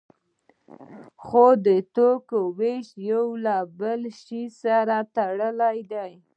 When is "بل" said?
3.79-4.01